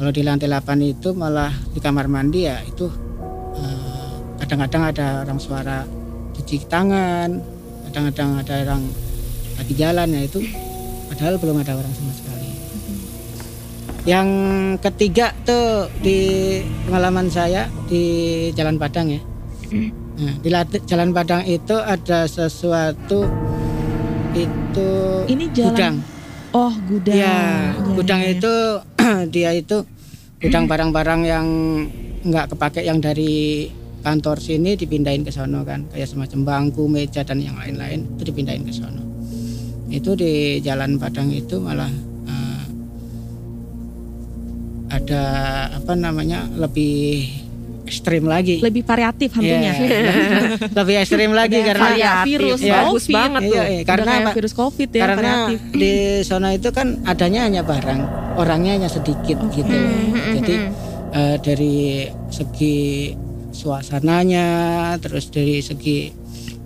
kalau 0.00 0.16
di 0.16 0.24
lantai 0.24 0.48
8 0.48 0.64
itu 0.80 1.12
malah 1.12 1.52
di 1.52 1.76
kamar 1.76 2.08
mandi 2.08 2.48
ya 2.48 2.56
itu 2.64 2.88
eh, 3.52 4.12
kadang-kadang 4.40 4.88
ada 4.88 5.06
orang 5.28 5.36
suara 5.36 5.84
cuci 6.32 6.64
tangan 6.64 7.36
kadang-kadang 7.84 8.40
ada 8.40 8.54
orang 8.64 8.82
lagi 9.60 9.74
jalan 9.76 10.08
ya 10.08 10.20
itu 10.24 10.40
padahal 11.12 11.36
belum 11.36 11.60
ada 11.60 11.76
orang 11.76 11.92
sama 11.92 12.12
sekali 12.16 12.48
yang 14.08 14.28
ketiga 14.80 15.36
tuh 15.44 15.92
di 16.00 16.56
pengalaman 16.88 17.28
saya 17.28 17.68
di 17.84 18.04
Jalan 18.56 18.80
Padang 18.80 19.12
ya 19.12 19.20
Nah, 20.20 20.36
di 20.40 20.48
Jalan 20.84 21.16
Padang 21.16 21.44
itu 21.44 21.76
ada 21.76 22.28
sesuatu 22.28 23.24
itu 24.36 24.90
Ini 25.28 25.44
jalan. 25.52 25.68
gudang 25.72 25.96
Oh 26.50 26.74
gudang. 26.90 27.14
Ya, 27.14 27.70
Iya, 27.78 27.94
gudang 27.94 28.20
iya. 28.26 28.30
itu 28.34 28.54
dia 29.34 29.50
itu 29.54 29.86
gudang 30.40 30.64
barang-barang 30.64 31.20
yang 31.28 31.46
nggak 32.24 32.56
kepake 32.56 32.80
yang 32.80 32.96
dari 32.96 33.68
kantor 34.00 34.40
sini 34.40 34.72
dipindahin 34.72 35.20
ke 35.20 35.28
sono 35.28 35.60
kan, 35.68 35.84
kayak 35.92 36.08
semacam 36.08 36.40
bangku, 36.48 36.88
meja 36.88 37.20
dan 37.20 37.44
yang 37.44 37.60
lain-lain 37.60 38.08
itu 38.16 38.22
dipindahin 38.24 38.64
ke 38.64 38.72
sono. 38.72 39.04
Itu 39.92 40.16
di 40.16 40.64
Jalan 40.64 40.96
Padang 40.96 41.28
itu 41.28 41.60
malah 41.60 41.92
eh, 42.24 42.64
ada 44.88 45.24
apa 45.76 45.92
namanya 45.92 46.48
lebih 46.56 47.39
ekstrim 47.90 48.22
lagi. 48.24 48.56
lebih 48.58 48.82
variatif 48.82 49.28
hantunya. 49.32 49.72
Iya, 49.74 49.98
lebih 50.78 50.94
ekstrim 50.96 51.30
lagi 51.30 51.58
Udah 51.58 51.66
karena 51.66 51.86
kayak 51.90 52.14
virus 52.24 52.60
Iya. 52.60 52.72
bagus 52.78 53.02
COVID. 53.02 53.12
banget 53.12 53.42
Iya, 53.42 53.50
tuh. 53.50 53.64
iya, 53.66 53.82
karena 53.82 54.12
virus 54.30 54.54
covid 54.54 54.88
ya 54.88 55.02
karena 55.02 55.18
variatif. 55.18 55.58
di 55.74 55.92
zona 56.22 56.48
itu 56.52 56.68
kan 56.70 56.86
adanya 57.04 57.40
hanya 57.42 57.62
barang 57.62 58.00
orangnya 58.36 58.72
hanya 58.74 58.88
sedikit 58.88 59.36
gitu 59.50 59.74
jadi 60.32 60.54
eh, 61.10 61.36
dari 61.36 61.76
segi 62.28 63.10
suasananya 63.50 64.46
terus 64.96 65.28
dari 65.28 65.58
segi 65.58 66.10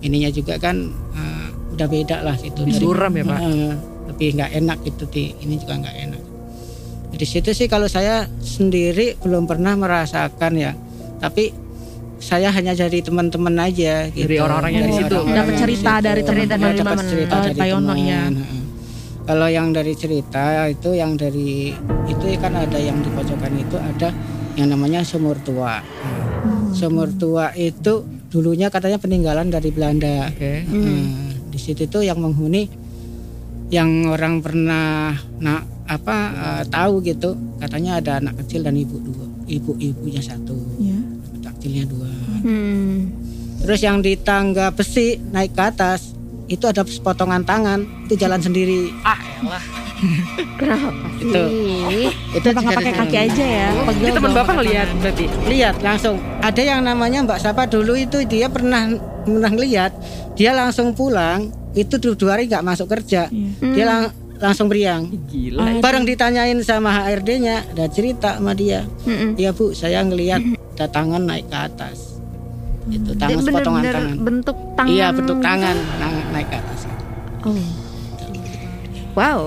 ininya 0.01 0.29
juga 0.29 0.57
kan 0.57 0.77
eh, 1.15 1.47
udah 1.71 1.87
beda 1.87 2.21
lah 2.21 2.37
gitu 2.37 2.63
Lebih 2.63 2.71
Dari- 2.71 2.85
suram 2.85 3.13
ya, 3.13 3.25
Pak? 3.25 3.39
eh, 3.41 3.73
lebih 4.07 4.29
nggak 4.35 4.51
enak 4.55 4.79
gitu 4.85 5.05
di 5.07 5.25
ini 5.39 5.55
juga 5.57 5.75
nggak 5.77 5.97
enak 6.03 6.23
di 7.11 7.23
situ 7.25 7.51
sih 7.51 7.67
kalau 7.67 7.87
saya 7.87 8.27
sendiri 8.37 9.15
belum 9.17 9.45
pernah 9.45 9.75
merasakan 9.75 10.53
ya 10.55 10.73
tapi 11.25 11.57
saya 12.21 12.53
hanya 12.53 12.77
dari 12.77 13.01
teman-teman 13.01 13.57
aja 13.65 14.13
gitu. 14.13 14.29
Dari 14.29 14.37
orang-orang 14.41 14.73
yang 14.77 14.87
di 14.89 14.95
situ. 15.01 15.17
Dapat 15.25 15.55
cerita 15.57 15.93
dari 16.05 16.23
teman-teman. 16.25 16.77
dapat 16.77 17.07
cerita 17.09 17.35
dari 17.41 17.57
teman. 17.57 17.97
ya. 18.05 18.23
Kalau 19.25 19.49
yang 19.49 19.73
dari 19.73 19.97
cerita 19.97 20.69
itu 20.69 20.93
yang 20.93 21.17
dari 21.17 21.73
itu 22.05 22.25
kan 22.37 22.53
ada 22.53 22.77
yang 22.77 23.01
di 23.01 23.09
pojokan 23.09 23.57
itu 23.57 23.77
ada 23.81 24.13
yang 24.53 24.69
namanya 24.69 25.01
sumur 25.01 25.41
tua. 25.41 25.81
Hmm. 25.81 26.77
Sumur 26.77 27.09
tua 27.17 27.57
itu 27.57 28.05
dulunya 28.29 28.69
katanya 28.69 29.01
peninggalan 29.01 29.49
dari 29.49 29.73
Belanda. 29.73 30.29
Oke. 30.29 30.61
Nah, 30.69 31.33
di 31.49 31.59
situ 31.61 31.89
tuh 31.89 32.05
yang 32.05 32.21
menghuni 32.21 32.69
yang 33.73 34.13
orang 34.13 34.45
pernah 34.45 35.17
nah 35.41 35.65
apa 35.85 36.17
eh, 36.33 36.63
tahu 36.69 37.01
gitu 37.05 37.37
katanya 37.61 38.01
ada 38.01 38.21
anak 38.21 38.45
kecil 38.45 38.65
dan 38.65 38.77
ibu 38.77 38.97
dua, 39.01 39.25
ibu-ibunya 39.49 40.21
satu, 40.21 40.57
Terus 43.65 43.81
yang 43.81 43.99
di 43.99 44.13
tangga 44.15 44.69
besi 44.69 45.17
naik 45.25 45.53
ke 45.53 45.63
atas 45.65 46.13
itu 46.45 46.65
ada 46.65 46.85
potongan 46.85 47.41
tangan, 47.41 47.81
itu 48.05 48.15
jalan 48.15 48.37
sendiri. 48.39 48.93
Ah, 49.01 49.17
elah. 49.41 49.65
Kenapa 50.59 50.91
Itu. 51.17 51.43
sih? 51.89 52.09
Itu 52.35 52.47
nggak 52.47 52.77
pakai 52.77 52.93
kaki 52.95 53.17
aja 53.23 53.45
ya? 53.47 53.69
Pegel 53.85 54.03
Ini 54.03 54.11
teman 54.13 54.33
bapak 54.35 54.53
tangan. 54.55 54.89
berarti. 54.95 55.25
lihat 55.47 55.77
langsung 55.81 56.15
ada 56.39 56.61
yang 56.61 56.81
namanya 56.83 57.25
Mbak 57.25 57.41
Sapa 57.41 57.65
dulu 57.65 57.95
itu 57.95 58.21
dia 58.23 58.47
pernah 58.47 58.93
pernah 59.25 59.49
lihat 59.51 59.97
dia 60.35 60.53
langsung 60.53 60.93
pulang 60.93 61.49
itu 61.73 61.97
dua, 61.97 62.13
dua 62.13 62.31
hari 62.35 62.45
nggak 62.45 62.61
masuk 62.63 62.87
kerja 62.87 63.27
Iya. 63.27 63.73
dia 63.73 63.85
lang- 63.85 64.13
langsung 64.37 64.67
beriang 64.67 65.09
Gila. 65.25 65.79
bareng 65.79 66.05
ditanyain 66.05 66.59
sama 66.61 66.91
HRD-nya 66.93 67.65
ada 67.67 67.87
cerita 67.89 68.37
sama 68.37 68.53
dia 68.53 68.85
Mm-mm. 69.05 69.39
ya 69.39 69.51
bu 69.51 69.73
saya 69.73 70.03
ngelihat 70.03 70.43
ada 70.75 70.87
tangan 70.87 71.23
naik 71.23 71.47
ke 71.47 71.57
atas 71.57 72.14
itu 72.87 73.11
tangan 73.15 73.41
sepotongan 73.41 73.81
bener-bener 73.81 73.95
tangan 73.95 74.17
bentuk 74.21 74.57
tangan. 74.75 74.91
iya 74.91 75.07
bentuk 75.09 75.39
tangan 75.41 75.77
na- 75.99 76.27
naik 76.31 76.49
ke 76.49 76.57
atas 76.57 76.81
Oh. 77.45 77.61
Wow. 79.15 79.41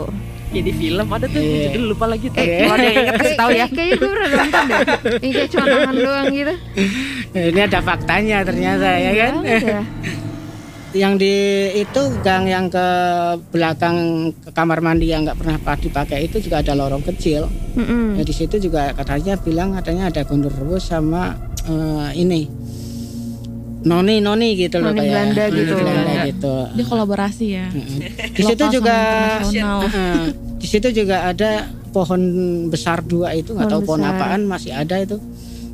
Ya 0.47 0.61
di 0.61 0.71
film 0.71 1.07
ada 1.09 1.25
tuh, 1.25 1.37
Iya. 1.37 1.59
jadi 1.67 1.79
lupa 1.83 2.05
lagi 2.05 2.29
tuh. 2.29 2.39
Eh, 2.39 2.63
Kalau 2.63 2.75
ada 2.77 2.85
yang 2.85 2.97
inget 3.03 3.15
kasih 3.19 3.35
tahu 3.35 3.49
ya. 3.51 3.65
Kayak- 3.67 3.75
Kayaknya 3.75 3.97
gue 3.97 4.11
pernah 4.13 4.29
nonton 4.31 4.63
deh. 4.63 4.79
Ini 5.17 5.31
kayak 5.33 5.49
cuma 5.49 5.65
tangan 5.67 5.95
doang 5.97 6.25
gitu. 6.31 6.53
ini 7.35 7.59
ada 7.59 7.79
faktanya 7.81 8.37
ternyata 8.41 8.87
ya 8.95 9.11
kan 9.13 9.33
ya. 9.43 9.81
yang 10.95 11.13
di 11.13 11.35
itu 11.75 12.01
gang 12.21 12.47
yang 12.47 12.71
ke 12.71 12.87
belakang 13.49 13.95
ke 14.33 14.49
kamar 14.51 14.79
mandi 14.79 15.05
yang 15.07 15.21
nggak 15.21 15.35
pernah 15.35 15.57
dipakai 15.75 16.25
itu 16.25 16.39
juga 16.39 16.63
ada 16.63 16.73
lorong 16.73 17.03
kecil 17.03 17.45
Mm-mm. 17.75 18.15
Ya 18.15 18.23
di 18.23 18.31
situ 18.31 18.57
juga 18.57 18.95
katanya 18.95 19.35
bilang 19.35 19.75
katanya 19.75 20.07
ada 20.07 20.23
gondor 20.23 20.49
rebus 20.49 20.87
sama 20.87 21.35
eh, 21.63 22.09
ini 22.15 22.47
noni 23.79 24.19
noni 24.19 24.49
gitu 24.55 24.77
loh 24.77 24.89
Noni 24.89 24.99
kayak 24.99 25.11
Belanda 25.11 25.43
gitu. 25.49 25.73
Belanda 25.75 26.13
gitu. 26.25 26.53
Dia 26.73 26.85
kolaborasi 26.85 27.45
ya. 27.47 27.65
Di 28.29 28.41
situ 28.43 28.63
juga 28.71 28.95
internasional. 29.37 29.79
di 30.61 30.67
situ 30.67 30.87
juga 30.91 31.17
ada 31.25 31.51
pohon 31.87 32.21
besar 32.67 33.01
dua 33.01 33.31
itu 33.31 33.51
nggak 33.51 33.63
Pohon 33.63 33.73
tahu 33.75 33.81
pohon 33.85 34.01
besar. 34.01 34.15
apaan 34.15 34.41
masih 34.43 34.71
ada 34.71 34.95
itu. 34.97 35.17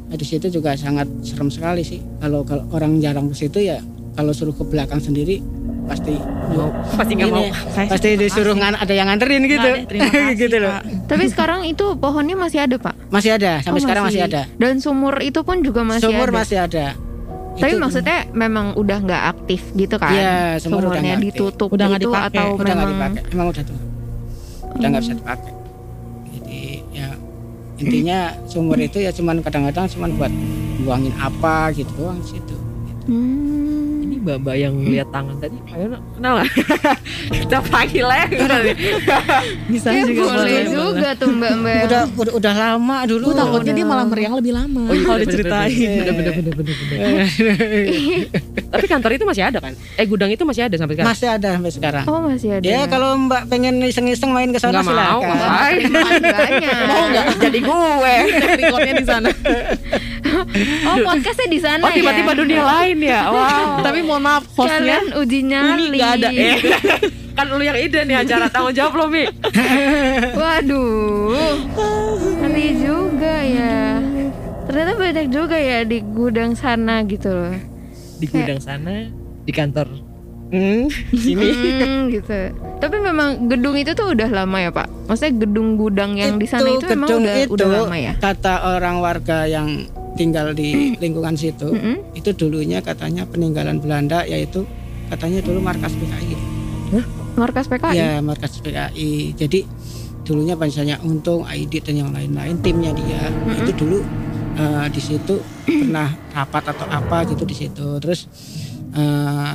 Nah, 0.03 0.15
di 0.15 0.25
situ 0.25 0.45
juga 0.51 0.75
sangat 0.75 1.07
serem 1.21 1.47
sekali 1.47 1.81
sih. 1.81 2.03
Kalau 2.19 2.43
kalau 2.43 2.67
orang 2.71 2.99
jarang 2.99 3.27
ke 3.27 3.35
situ 3.37 3.59
ya 3.61 3.79
kalau 4.13 4.29
suruh 4.29 4.51
ke 4.51 4.63
belakang 4.63 4.99
sendiri 4.99 5.41
pasti 5.83 6.15
Pasti 6.93 7.11
nggak 7.13 7.27
mau. 7.27 7.43
Saya 7.75 7.87
pasti 7.87 8.09
disuruh 8.13 8.53
ngan- 8.53 8.77
ada 8.77 8.93
yang 8.93 9.07
nganterin 9.07 9.41
gitu. 9.43 9.69
Kasih, 9.89 10.35
gitu 10.37 10.57
loh. 10.59 10.75
Tapi 11.05 11.27
sekarang 11.27 11.65
itu 11.65 11.95
pohonnya 11.97 12.35
masih 12.35 12.61
ada 12.61 12.75
pak. 12.77 12.93
Masih 13.09 13.33
ada 13.33 13.59
sampai 13.59 13.79
Oh, 13.79 13.83
sekarang 13.83 14.03
masih 14.05 14.21
ada. 14.21 14.45
Dan 14.53 14.77
sumur 14.77 15.17
itu 15.19 15.41
pun 15.41 15.59
juga 15.59 15.81
masih 15.81 16.05
Sumur 16.05 16.29
ada. 16.29 16.35
masih 16.35 16.57
ada. 16.61 16.85
Tapi 17.53 17.69
Itu- 17.69 17.79
maksudnya 17.79 18.17
memang 18.31 18.73
udah 18.73 18.97
nggak 18.99 19.23
aktif 19.29 19.61
gitu 19.73 19.95
kan? 19.95 20.09
Iya, 20.09 20.57
sumur 20.57 20.83
udah 20.83 20.97
aktif. 20.97 21.21
ditutup 21.23 21.69
Udah 21.69 21.85
nggak 21.87 22.01
gitu 22.01 22.09
dipakai. 22.09 22.33
atau 22.33 22.47
udah 22.55 22.73
memang 22.75 22.89
dipakai 22.89 23.21
emang 23.31 23.47
udah 23.47 23.63
tuh 23.63 23.77
udah 24.73 24.87
nggak 24.89 25.01
bisa 25.01 25.13
dipakai 25.13 25.51
jadi 26.25 26.59
ya 26.91 27.07
intinya 27.77 28.19
sumur 28.43 28.77
itu 28.79 28.97
ya 28.97 29.11
cuman 29.11 29.35
kadang-kadang 29.39 29.85
cuman 29.87 30.09
buat 30.13 30.33
buangin 30.81 31.13
apa 31.15 31.55
gitu 31.71 31.93
doang 31.95 32.17
situ 32.21 32.57
Hmm. 33.03 33.62
Mbak-mbak 34.23 34.55
yang 34.55 34.73
lihat 34.81 35.11
tangan 35.11 35.35
tadi, 35.35 35.57
ayo 35.69 35.85
kenal 36.15 36.31
nggak? 36.37 36.47
Kita 37.43 37.57
panggil 37.65 38.07
aja. 38.07 38.39
udah 38.39 38.57
deh. 38.61 38.75
Bisa 39.67 39.87
Ya, 39.89 40.01
juga 40.01 40.21
boleh 40.25 40.39
boleh. 40.39 40.63
juga 40.65 41.09
tuh 41.13 41.29
mbak-mbak. 41.29 41.75
udah 41.83 42.01
udah, 42.13 42.33
udah 42.33 42.53
lama 42.55 42.97
dulu 43.03 43.25
Gue 43.25 43.35
takutnya 43.35 43.59
Udah. 43.65 43.75
dia 43.75 43.85
malah 43.85 44.05
meriang 44.05 44.33
lebih 44.33 44.53
lama 44.53 44.79
Oh 44.81 44.93
iya, 44.93 45.03
kalau 45.03 45.17
bener, 45.17 45.27
diceritain. 45.27 45.71
Bener, 45.75 46.13
bener, 46.13 46.33
bener, 46.33 46.53
bener, 46.55 46.75
bener. 46.81 47.27
Tapi 48.65 48.85
kantor 48.87 49.11
itu 49.13 49.25
masih 49.25 49.43
ada 49.43 49.59
kan? 49.59 49.73
Eh 49.93 50.05
gudang 50.05 50.29
itu 50.29 50.43
masih 50.43 50.61
ada 50.63 50.75
sampai 50.75 50.93
sekarang? 50.95 51.09
masih 51.11 51.27
ada 51.29 51.47
sampai 51.53 51.71
sekarang 51.71 52.03
Oh 52.05 52.19
masih 52.23 52.49
ada. 52.53 52.63
ya 52.63 52.79
kalau 52.87 53.09
mbak 53.19 53.45
pengen 53.45 53.75
iseng-iseng 53.81 54.31
main 54.31 54.49
ke 54.49 54.57
sana 54.57 54.79
mau, 54.79 55.19
silakan 55.19 55.35
harganya. 56.23 56.69
Mau 56.87 57.03
nggak? 57.07 57.25
Jadi 57.41 57.59
gue. 57.59 58.15
Recordnya 58.57 58.93
di 58.95 59.05
sana. 59.05 59.29
Oh 60.89 60.97
podcastnya 61.01 61.47
di 61.49 61.59
sana 61.59 61.83
Oh 61.83 61.91
tiba-tiba 61.91 62.31
ya. 62.31 62.37
dunia 62.37 62.61
lain 62.63 62.97
ya. 63.01 63.21
Wow. 63.33 63.81
Tapi 63.81 63.99
mohon 64.05 64.21
maaf 64.23 64.43
hostnya 64.53 65.01
Kalian 65.01 65.05
uji 65.17 65.39
nyali. 65.43 65.85
Umi 65.89 65.97
nggak 65.97 66.11
ada. 66.21 66.29
Eh, 66.29 66.57
kan 67.37 67.45
lu 67.49 67.63
yang 67.65 67.77
ide 67.77 67.99
nih 68.05 68.17
acara 68.21 68.45
tanggung 68.47 68.75
jawab 68.77 68.93
lo 68.93 69.05
Mi. 69.09 69.25
Waduh. 70.37 71.57
Ngeri 72.43 72.67
juga 72.77 73.35
ya. 73.41 73.97
Ternyata 74.63 74.91
banyak 74.95 75.27
juga 75.33 75.57
ya 75.59 75.83
di 75.83 75.99
gudang 75.99 76.53
sana 76.55 77.03
gitu 77.03 77.29
loh. 77.33 77.55
Di 78.21 78.25
gudang 78.29 78.61
sana, 78.63 79.11
di 79.43 79.51
kantor. 79.51 79.87
Hmm, 80.53 80.85
sini. 81.09 81.49
Hmm, 81.49 82.01
gitu. 82.13 82.53
Tapi 82.77 82.97
memang 83.01 83.49
gedung 83.49 83.73
itu 83.73 83.97
tuh 83.97 84.13
udah 84.13 84.29
lama 84.29 84.61
ya 84.61 84.69
Pak. 84.69 85.09
Maksudnya 85.09 85.33
gedung 85.49 85.81
gudang 85.81 86.13
yang 86.13 86.37
di 86.37 86.45
sana 86.45 86.69
itu, 86.69 86.85
memang 86.93 87.09
udah 87.09 87.35
itu, 87.41 87.51
udah 87.57 87.67
lama 87.73 87.97
ya. 87.97 88.13
kata 88.21 88.77
orang 88.77 89.01
warga 89.01 89.49
yang 89.49 89.89
tinggal 90.13 90.53
di 90.53 90.93
lingkungan 91.03 91.33
situ 91.33 91.73
Mm-mm. 91.73 92.17
itu 92.17 92.33
dulunya 92.33 92.79
katanya 92.79 93.25
peninggalan 93.25 93.81
Belanda 93.81 94.23
yaitu 94.23 94.65
katanya 95.09 95.41
dulu 95.41 95.59
markas 95.61 95.93
PKI 95.93 96.53
Markas 97.33 97.65
PKI. 97.65 97.97
Ya 97.97 98.21
markas 98.21 98.61
PKI. 98.61 99.33
Jadi 99.33 99.65
dulunya 100.23 100.53
misalnya 100.53 101.01
Untung, 101.01 101.43
Aidit 101.43 101.83
dan 101.83 101.99
yang 101.99 102.11
lain-lain 102.13 102.61
timnya 102.61 102.93
dia 102.93 103.27
itu 103.59 103.71
dulu 103.75 103.99
eh, 104.55 104.85
di 104.93 105.01
situ 105.01 105.41
pernah 105.65 106.13
rapat 106.31 106.77
atau 106.77 106.85
apa 106.87 107.25
gitu 107.27 107.43
di 107.43 107.55
situ. 107.57 107.97
Terus 107.97 108.29
eh, 108.93 109.53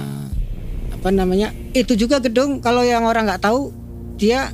apa 0.98 1.08
namanya? 1.14 1.54
Itu 1.70 1.94
juga 1.94 2.18
gedung 2.18 2.58
kalau 2.58 2.82
yang 2.82 3.06
orang 3.06 3.30
nggak 3.30 3.42
tahu 3.46 3.70
dia 4.18 4.50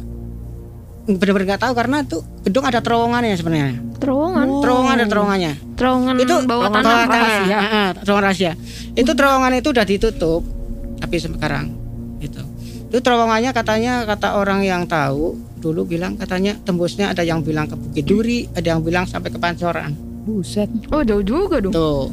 benar-benar 1.08 1.56
nggak 1.56 1.64
tahu 1.64 1.74
karena 1.76 1.98
tuh 2.04 2.22
gedung 2.44 2.64
ada 2.64 2.78
terowongannya 2.78 3.34
sebenarnya. 3.34 3.80
Terowongan. 3.98 4.46
Terowongan 4.60 4.94
ada 5.00 5.06
terowongannya. 5.08 5.52
Terowongan 5.74 6.14
Itu 6.20 6.34
bawah 6.44 6.68
terowongan 6.68 7.08
tanah. 7.08 7.08
rahasia. 7.08 7.56
Ah, 7.56 7.64
ah, 7.64 7.88
terowongan 7.96 8.24
rahasia. 8.28 8.52
Itu 8.92 9.10
terowongan 9.16 9.52
itu 9.58 9.68
udah 9.72 9.86
ditutup 9.88 10.42
tapi 11.00 11.16
sekarang 11.16 11.66
gitu. 12.20 12.42
Itu 12.92 12.98
terowongannya 13.00 13.50
katanya 13.50 14.04
kata 14.04 14.38
orang 14.38 14.62
yang 14.62 14.84
tahu 14.84 15.34
dulu 15.58 15.88
bilang 15.88 16.20
katanya 16.20 16.54
tembusnya 16.60 17.08
ada 17.08 17.24
yang 17.24 17.40
bilang 17.40 17.64
ke 17.64 17.74
Bukit 17.74 18.04
Duri, 18.04 18.44
ada 18.52 18.76
yang 18.76 18.84
bilang 18.84 19.08
sampai 19.08 19.32
ke 19.32 19.40
Pancoran. 19.40 19.96
Buset. 20.24 20.68
Oh 20.92 21.00
jauh 21.00 21.24
juga 21.24 21.60
dong. 21.60 21.72
Tuh. 21.72 22.08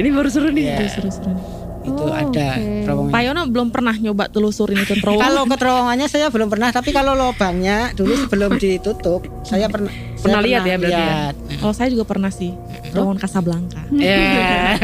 Ini 0.00 0.08
baru 0.08 0.28
seru 0.32 0.48
nih. 0.50 0.64
Ya, 0.64 0.88
Seru-seru 0.88 1.30
nih. 1.32 1.44
Itu 1.82 1.98
Oh, 1.98 2.10
ada 2.10 2.26
oke. 2.54 2.86
terowongan. 2.86 3.10
Pak 3.10 3.20
Yono 3.22 3.42
belum 3.46 3.68
pernah 3.68 3.94
nyoba 3.94 4.24
telusurin 4.26 4.78
itu 4.78 4.94
terowongan. 4.94 5.24
Kalau 5.24 5.42
ke 5.44 5.56
terowongannya 5.56 6.06
saya 6.06 6.26
belum 6.28 6.48
pernah, 6.48 6.68
tapi 6.70 6.90
kalau 6.90 7.12
lubangnya 7.12 7.90
dulu 7.92 8.14
sebelum 8.16 8.54
ditutup 8.54 9.20
saya 9.42 9.66
pernah 9.66 9.90
saya 10.14 10.22
Pernah 10.22 10.40
lihat 10.40 10.62
ya 10.62 10.76
berarti 10.76 10.94
ya? 10.94 11.02
lihat. 11.04 11.34
Kalau 11.58 11.74
saya 11.74 11.88
juga 11.90 12.04
pernah 12.04 12.30
sih. 12.30 12.54
Terowongan 12.88 13.18
Casablanca. 13.18 13.82
Ya. 13.90 14.14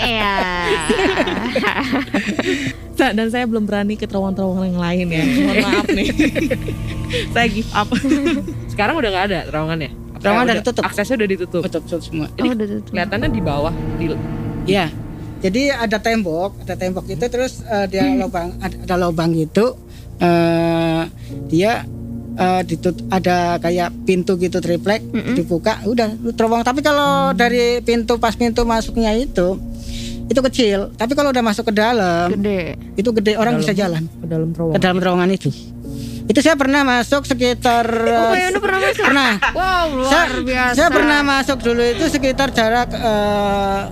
Iya. 0.00 0.34
Sa- 2.94 3.12
Dan 3.12 3.26
saya 3.28 3.44
belum 3.44 3.64
berani 3.64 3.94
ke 3.94 4.06
terowongan-terowongan 4.06 4.66
yang 4.66 4.80
lain 4.80 5.06
ya. 5.08 5.22
Mohon 5.24 5.56
maaf 5.62 5.86
nih. 5.88 6.08
saya 7.34 7.46
give 7.48 7.70
up. 7.70 7.88
Sekarang 8.72 8.94
udah 8.96 9.10
nggak 9.10 9.24
ada 9.28 9.38
terowongannya. 9.46 9.90
Terowongan 10.16 10.44
udah 10.44 10.56
ditutup. 10.58 10.82
Aksesnya 10.82 11.14
udah 11.16 11.28
ditutup. 11.28 11.62
Tutup, 11.62 11.82
tutup 11.84 12.00
semua. 12.00 12.26
Oh, 12.32 12.48
udah 12.48 12.66
tutup. 12.66 12.90
Kelihatannya 12.90 13.28
di 13.28 13.40
bawah 13.40 13.72
di 13.94 14.06
Ya, 14.64 14.88
jadi 15.44 15.76
ada 15.76 16.00
tembok, 16.00 16.56
ada 16.64 16.72
tembok 16.72 17.04
itu 17.06 17.20
terus 17.28 17.60
eh, 17.62 17.84
dia 17.86 18.08
lubang 18.08 18.56
ada, 18.58 18.76
ada 18.80 18.94
lubang 18.96 19.28
gitu. 19.30 19.76
eh 20.16 21.02
dia 21.46 21.84
eh, 22.34 22.62
ditut 22.64 22.96
ada 23.10 23.58
kayak 23.58 23.92
pintu 24.02 24.38
gitu 24.38 24.56
triplek 24.58 25.04
Mm-mm. 25.04 25.36
dibuka, 25.36 25.84
udah 25.84 26.06
terowongan. 26.32 26.64
Tapi 26.64 26.80
kalau 26.80 27.30
dari 27.30 27.82
pintu 27.82 28.16
pas 28.16 28.32
pintu 28.32 28.64
masuknya 28.64 29.12
itu 29.12 29.60
itu 30.24 30.40
kecil. 30.40 30.88
Tapi 30.96 31.12
kalau 31.12 31.28
udah 31.28 31.44
masuk 31.44 31.68
ke 31.68 31.74
dalam 31.74 32.32
Gede. 32.32 32.80
itu 32.96 33.12
gede 33.12 33.36
orang 33.36 33.60
bisa 33.60 33.76
jalan 33.76 34.08
ke 34.08 34.24
dalam 34.24 34.48
ke 34.48 34.56
terowongan. 34.56 34.80
dalam 34.80 34.96
terowongan 34.96 35.30
itu. 35.30 35.50
Itu 36.24 36.40
saya 36.40 36.56
pernah 36.56 36.80
masuk 36.80 37.28
sekitar 37.28 37.84
Oh, 37.84 38.32
pernah 38.56 38.80
masuk? 38.80 39.04
pernah. 39.04 39.32
Wow, 39.52 39.84
luar 39.92 40.08
saya, 40.08 40.40
biasa. 40.40 40.74
saya 40.74 40.88
pernah 40.88 41.20
masuk 41.20 41.58
dulu 41.60 41.82
itu 41.84 42.04
sekitar 42.08 42.48
jarak 42.48 42.88
eh, 42.96 43.82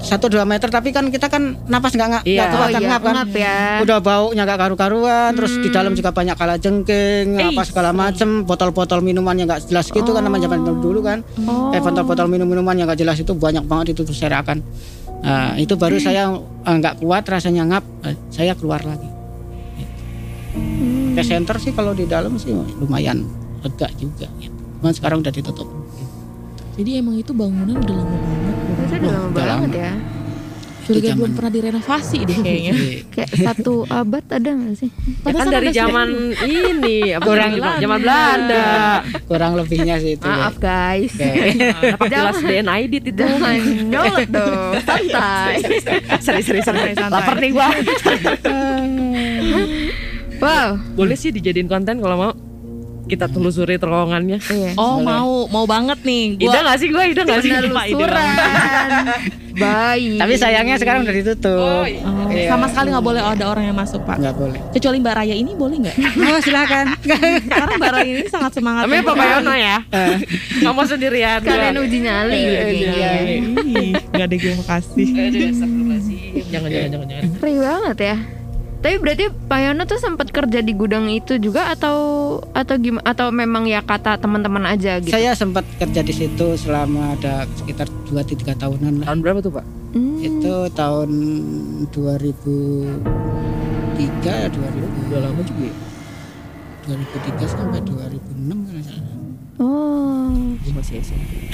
satu 0.00 0.26
dua 0.26 0.42
meter 0.42 0.66
tapi 0.66 0.90
kan 0.90 1.06
kita 1.06 1.28
kan 1.28 1.60
napas 1.64 1.92
nggak 1.92 2.08
nggak 2.10 2.24
Iya. 2.24 2.42
Oh 2.42 2.56
kuat 2.56 2.68
kan 2.70 2.80
iya, 2.80 2.88
ngap 2.88 3.02
kan 3.02 3.14
ngap 3.14 3.30
ya. 3.30 3.58
udah 3.80 3.98
baunya 3.98 4.42
nggak 4.42 4.58
karu-karuan 4.58 5.30
terus 5.32 5.52
di 5.54 5.68
dalam 5.68 5.92
juga 5.92 6.10
banyak 6.10 6.34
kala 6.34 6.56
jengking 6.56 7.36
apa 7.36 7.62
segala 7.62 7.90
macem 7.90 8.42
botol-botol 8.42 9.00
minuman 9.00 9.34
yang 9.34 9.46
nggak 9.46 9.66
jelas 9.66 9.88
gitu 9.88 10.10
kan 10.10 10.20
namanya 10.20 10.48
zaman 10.48 10.60
dulu 10.64 11.00
kan 11.00 11.20
Oh. 11.42 11.70
eh 11.70 11.78
botol-botol 11.78 12.26
minum-minuman 12.26 12.72
yang 12.72 12.86
nggak 12.86 12.98
jelas 12.98 13.16
itu 13.16 13.32
banyak 13.32 13.62
banget 13.62 13.92
itu 13.92 14.02
berserakan 14.02 14.64
nah, 15.20 15.52
itu 15.54 15.74
baru 15.74 15.96
saya 15.96 16.32
eh, 16.38 16.74
nggak 16.74 16.98
kuat 16.98 17.24
rasanya 17.24 17.62
ngap 17.66 17.84
eh, 18.02 18.16
saya 18.28 18.52
keluar 18.54 18.80
lagi 18.82 19.08
Hmm. 20.50 21.14
ke 21.14 21.22
center 21.22 21.56
sih 21.56 21.70
kalau 21.70 21.92
di 21.92 22.04
dalam 22.04 22.34
sih 22.34 22.50
lumayan 22.76 23.22
lega 23.60 23.86
juga 23.94 24.26
gitu. 24.36 24.50
Cuman 24.80 24.90
sekarang 24.90 25.18
udah 25.20 25.30
ditutup. 25.30 25.68
Jadi 26.74 26.90
emang 26.96 27.14
itu 27.14 27.30
bangunan 27.30 27.76
udah 27.76 27.94
lama 27.94 28.16
banget. 28.16 28.39
Itu 28.90 28.98
udah 28.98 29.12
lama 29.14 29.28
banget 29.30 29.70
lama. 29.70 29.78
ya. 29.78 29.92
Zaman- 30.90 31.22
belum 31.22 31.32
pernah 31.38 31.52
direnovasi 31.54 32.18
deh 32.26 32.38
kayaknya. 32.42 32.72
Iya. 32.74 32.98
Kayak 33.14 33.30
satu 33.38 33.86
abad 33.86 34.24
ada 34.26 34.50
nggak 34.50 34.74
sih? 34.74 34.90
Ya 35.22 35.30
kan 35.30 35.46
dari 35.46 35.68
zaman 35.70 36.08
ini 36.42 36.96
apa 37.14 37.22
Kurang 37.22 37.50
zaman 37.54 37.98
Belanda. 38.02 38.66
Kurang 39.22 39.52
lebihnya 39.54 40.02
sih 40.02 40.18
itu. 40.18 40.26
ya. 40.26 40.34
Maaf 40.50 40.58
guys. 40.58 41.14
Oke. 41.14 41.30
Dapat 41.94 42.08
jelas 42.10 42.38
DNID 42.42 42.92
itu. 43.06 43.10
Jangan 43.14 43.58
nyolot 43.86 44.28
dong, 44.28 44.72
santai. 44.82 45.54
Seri 46.18 46.42
seri 46.42 46.58
seri. 46.58 46.90
Santai. 46.90 47.06
Lapar 47.06 47.38
nih 47.38 47.50
gua. 47.54 47.70
Wow. 50.40 50.68
Boleh 50.96 51.14
sih 51.14 51.30
dijadiin 51.30 51.70
konten 51.70 52.02
kalau 52.02 52.16
mau. 52.18 52.32
Kita 53.10 53.26
telusuri 53.26 53.74
terowongannya. 53.76 54.38
Iya. 54.40 54.70
Oh 54.80 55.02
mau 55.02 55.50
mau 55.50 55.66
banget 55.66 55.98
nih. 56.00 56.38
Ida 56.38 56.62
Gua 56.62 56.66
gak 56.70 56.78
sih 56.78 56.88
gue? 56.88 57.04
Ida 57.10 57.22
gak 57.26 57.42
sih? 57.42 57.50
Penelusuran. 57.50 58.28
Baik. 59.60 60.16
Tapi 60.16 60.34
sayangnya 60.38 60.76
sekarang 60.78 61.04
udah 61.04 61.12
ditutup. 61.12 61.58
Oh, 61.60 61.84
Iya. 62.30 62.48
sama 62.48 62.70
sekali 62.70 62.94
nggak 62.94 63.02
boleh 63.04 63.20
ada 63.20 63.44
orang 63.44 63.66
yang 63.66 63.76
masuk 63.76 64.00
pak. 64.06 64.16
Nggak 64.16 64.34
boleh. 64.38 64.56
Kecuali 64.72 64.96
Mbak 65.02 65.14
Raya 65.18 65.34
ini 65.34 65.52
boleh 65.52 65.76
nggak? 65.82 65.96
Oh 66.30 66.40
silakan. 66.40 66.86
Karena 67.44 67.72
Mbak 67.76 67.90
Raya 67.90 68.08
ini 68.08 68.28
sangat 68.30 68.54
semangat. 68.54 68.86
Namanya 68.86 69.02
untuk 69.02 69.16
Papa 69.18 69.24
Yono 69.26 69.52
ya. 69.52 69.76
Gak 70.62 70.72
mau 70.72 70.86
sendirian. 70.86 71.38
Kalian 71.42 71.76
uji 71.76 71.98
nyali 72.00 72.40
Iya, 72.40 72.62
iya. 72.72 73.10
Nggak 74.14 74.26
ada 74.30 74.36
gue 74.38 74.52
makasih. 74.54 75.06
Jangan 76.48 76.68
jangan 76.70 76.88
jangan 76.88 77.06
jangan. 77.10 77.24
Ngeri 77.36 77.54
banget 77.58 77.98
ya. 78.00 78.16
Tapi 78.80 78.96
berarti 78.96 79.28
Pak 79.28 79.60
Yono 79.60 79.84
tuh 79.84 80.00
sempat 80.00 80.32
kerja 80.32 80.64
di 80.64 80.72
gudang 80.72 81.04
itu 81.12 81.36
juga 81.36 81.68
atau 81.68 81.96
atau 82.56 82.80
gimana 82.80 83.04
atau 83.04 83.28
memang 83.28 83.68
ya 83.68 83.84
kata 83.84 84.16
teman-teman 84.16 84.64
aja 84.64 84.96
gitu. 85.04 85.12
Saya 85.12 85.36
sempat 85.36 85.68
kerja 85.76 86.00
di 86.00 86.16
situ 86.16 86.56
selama 86.56 87.12
ada 87.12 87.44
sekitar 87.60 87.92
2-3 88.08 88.56
tahunan 88.56 89.04
lah. 89.04 89.12
Tahun 89.12 89.20
berapa 89.20 89.44
tuh 89.44 89.52
pak? 89.52 89.68
Hmm. 89.92 90.16
Itu 90.24 90.72
tahun 90.72 91.10
2003 91.92 93.04
2000 94.48 95.12
Udah 95.12 95.28
lama 95.28 95.40
juga 95.44 95.68
ya. 95.68 95.76
2003 96.88 97.52
sampai 97.52 97.84
2006 97.84 98.48
kan 98.48 98.80
salah. 98.80 99.12
Oh. 99.60 100.56
Gue 100.56 100.72
masih 100.72 101.04
SMP. 101.04 101.52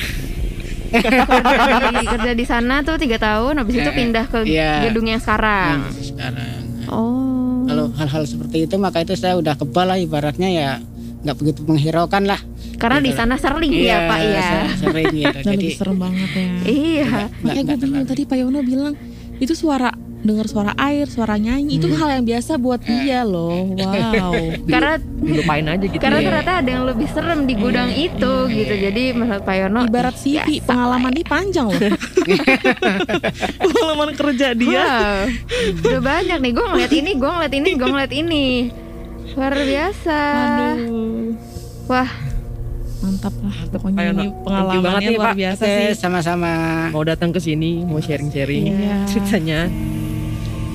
kerja, 0.87 1.91
di, 1.91 2.07
kerja 2.07 2.31
di 2.39 2.47
sana 2.47 2.79
tuh 2.87 2.95
tiga 2.95 3.19
tahun, 3.19 3.59
habis 3.59 3.75
itu 3.75 3.91
Eh, 3.91 3.93
pindah 3.99 4.31
ke 4.31 4.47
iya. 4.47 4.87
gedung 4.87 5.11
yang 5.11 5.19
sekarang. 5.19 5.91
Yang 5.91 6.15
sekarang. 6.15 6.63
Oh. 6.89 7.65
Kalau 7.65 7.91
hal-hal 7.93 8.25
seperti 8.25 8.65
itu 8.65 8.75
maka 8.77 9.01
itu 9.01 9.13
saya 9.13 9.35
udah 9.35 9.55
kebal 9.55 9.87
lah 9.87 9.97
ibaratnya 9.97 10.49
ya 10.49 10.69
nggak 11.23 11.37
begitu 11.37 11.61
menghiraukan 11.63 12.23
lah. 12.25 12.39
Karena 12.77 13.01
di 13.01 13.11
sana 13.11 13.35
sering 13.35 13.73
ya 13.73 14.05
Pak 14.05 14.19
ya. 14.21 14.41
se- 14.69 14.85
Sering 14.85 15.07
gitu. 15.11 15.33
Dan 15.33 15.43
Jadi 15.45 15.57
lebih 15.65 15.75
serem 15.75 15.97
banget 15.97 16.31
ya. 16.31 16.49
Iya. 16.63 17.09
Makanya 17.41 17.53
gue 17.53 17.65
nggak 17.65 17.81
bingung 17.81 18.07
tadi 18.07 18.23
Pak 18.23 18.37
Yono 18.37 18.61
bilang 18.61 18.95
itu 19.37 19.53
suara 19.53 19.91
dengar 20.27 20.47
suara 20.47 20.73
air, 20.77 21.07
suara 21.07 21.35
nyanyi 21.35 21.79
itu 21.79 21.89
hal 21.93 22.11
yang 22.13 22.25
biasa 22.25 22.57
buat 22.57 22.79
dia 22.81 23.23
loh. 23.23 23.71
Wow. 23.71 24.35
Karena 24.73 24.95
Dilupain 25.17 25.65
aja 25.65 25.83
gitu. 25.83 25.99
karena 25.99 26.19
ya. 26.19 26.27
ternyata 26.29 26.53
ada 26.61 26.71
yang 26.71 26.85
lebih 26.85 27.09
serem 27.09 27.41
di 27.45 27.55
gudang 27.55 27.91
itu 27.91 28.33
gitu. 28.47 28.75
Jadi 28.77 29.11
menurut 29.11 29.43
Pak 29.43 29.55
Yono 29.57 29.81
Ibarat 29.85 30.15
CV 30.15 30.39
biasa. 30.39 30.67
pengalaman 30.67 31.11
dia 31.11 31.27
panjang 31.27 31.67
loh. 31.67 31.81
pengalaman 33.59 34.11
kerja 34.13 34.49
dia. 34.53 34.85
Wow. 34.85 35.83
Udah 35.83 36.03
banyak 36.05 36.39
nih. 36.39 36.53
Gue 36.53 36.67
ngeliat 36.67 36.93
ini, 36.93 37.11
gue 37.13 37.31
ngeliat 37.31 37.55
ini, 37.55 37.71
gue 37.73 37.89
ngeliat 37.89 38.13
ini. 38.13 38.45
Luar 39.35 39.55
biasa. 39.55 40.19
Aduh. 40.77 41.35
Wah, 41.87 42.11
Mantap 42.97 43.35
lah. 43.39 43.57
Pokoknya 43.69 44.03
ini 44.11 44.27
pengalamannya 44.41 44.83
banget 44.83 45.01
nih, 45.05 45.15
luar 45.15 45.29
Pak. 45.29 45.37
biasa 45.37 45.63
Oke, 45.63 45.77
sih. 45.77 45.89
sama-sama. 45.95 46.53
mau 46.91 47.05
datang 47.05 47.31
ke 47.31 47.39
sini, 47.39 47.85
mau 47.85 48.01
sharing-sharing 48.01 48.65
Iya. 48.67 48.97
ceritanya. 49.07 49.61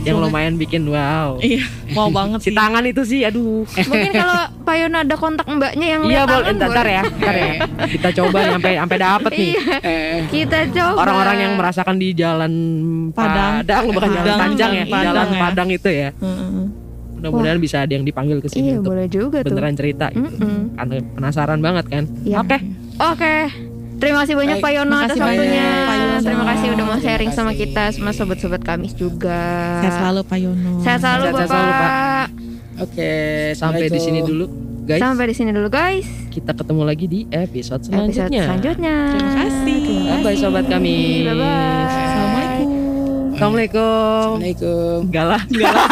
Yang 0.02 0.18
lumayan 0.20 0.54
bikin 0.56 0.82
wow. 0.84 1.38
Iya, 1.38 1.62
mau 1.92 2.10
banget 2.18 2.42
Si 2.42 2.50
sih. 2.50 2.56
tangan 2.56 2.84
itu 2.84 3.02
sih, 3.04 3.22
aduh. 3.22 3.62
mungkin 3.64 4.12
kalau 4.12 4.34
Pak 4.62 4.76
Yono 4.76 4.98
ada 5.00 5.16
kontak 5.16 5.46
mbaknya 5.46 5.88
yang 5.92 6.02
Iya 6.04 6.10
lihat 6.20 6.28
boleh, 6.28 6.52
ntar 6.56 6.86
ya, 6.86 7.02
ntar 7.04 7.36
ya. 7.36 7.54
Kita 7.94 8.10
coba 8.16 8.38
sampai 8.48 8.72
sampai 8.76 8.98
dapet 8.98 9.32
nih. 9.32 9.50
Iya, 9.52 9.64
Eh, 9.82 10.18
kita 10.28 10.60
coba. 10.72 10.98
Orang-orang 11.00 11.38
yang 11.40 11.54
merasakan 11.54 11.96
di 11.96 12.10
jalan 12.12 12.54
Padang. 13.12 13.62
Padang, 13.62 13.84
bukan 13.88 14.10
jalan 14.12 14.26
Padang, 14.26 14.40
panjang 14.42 14.72
ya, 14.72 14.84
Padang 14.86 15.06
jalan 15.08 15.28
ya. 15.28 15.40
Padang 15.40 15.70
itu 15.70 15.90
ya. 15.92 16.10
Heeh. 16.14 16.66
Mudah-mudahan 17.14 17.60
bisa 17.60 17.78
ada 17.80 17.92
yang 17.92 18.02
dipanggil 18.02 18.38
ke 18.38 18.48
Iya, 18.48 18.54
sini 18.56 18.70
untuk 18.76 18.92
boleh 18.92 19.06
juga 19.06 19.38
tuh. 19.40 19.48
beneran 19.48 19.76
cerita. 19.76 20.10
Gitu. 20.10 20.38
Karena 20.74 20.96
penasaran 21.14 21.60
banget 21.60 21.86
kan. 21.88 22.04
Iya. 22.24 22.42
Oke, 22.42 22.58
Oke. 22.98 23.36
Terima 23.98 24.26
kasih 24.26 24.34
banyak 24.34 24.58
Baik, 24.58 24.66
Pak 24.66 24.72
Yono 24.74 24.96
atas 24.98 25.14
banyak, 25.14 25.30
waktunya. 25.38 25.68
Pak 25.86 25.96
Yono. 26.22 26.30
Terima 26.32 26.46
kasih 26.48 26.68
udah 26.72 26.86
mau 26.86 26.98
sharing 26.98 27.32
sama 27.32 27.52
kita 27.52 27.84
sama 27.92 28.12
sobat-sobat 28.12 28.62
Kamis 28.62 28.94
juga. 28.94 29.42
Sehat 29.82 29.94
selalu 29.98 30.22
Pak 30.24 30.38
Yono. 30.38 30.72
Sehat 30.80 31.00
selalu 31.00 31.24
Sehat 31.24 31.34
Bapak. 31.36 31.50
selalu, 31.50 31.72
Pak. 31.74 32.28
Oke, 32.82 33.12
sampai 33.54 33.86
di 33.88 34.00
sini 34.00 34.20
dulu, 34.22 34.46
guys. 34.84 35.02
Sampai 35.02 35.26
di 35.28 35.36
sini 35.36 35.52
dulu 35.52 35.68
guys. 35.68 36.08
Kita 36.30 36.52
ketemu 36.52 36.82
lagi 36.82 37.06
di 37.06 37.20
episode 37.28 37.82
Episode 37.82 37.84
selanjutnya. 37.86 38.44
selanjutnya. 38.48 38.96
Terima 39.12 39.32
kasih. 39.38 39.78
Terima 39.82 40.04
Bye 40.12 40.24
bye 40.24 40.38
sobat 40.38 40.66
kami. 40.66 40.98
Bye 41.22 41.36
bye. 41.36 41.86
Assalamualaikum. 41.86 42.68
Assalamualaikum. 43.32 44.30
Assalamualaikum. 44.32 44.98
Enggak 45.06 45.26
lah, 45.26 45.42
enggak 45.46 45.72
lah. 45.74 45.88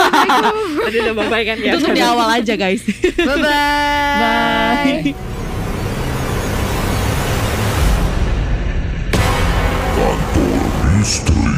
Tadi 0.80 0.98
udah 1.00 1.14
bye 1.14 1.28
bye 1.28 1.44
kan 1.44 1.58
ya. 1.60 1.72
Itu 1.74 1.78
tuh 1.82 1.94
di 1.94 2.02
awal 2.02 2.28
aja 2.32 2.54
guys. 2.56 2.82
Bye 3.18 3.38
bye. 3.38 4.18
Bye. 4.22 5.29
Mistério. 11.00 11.49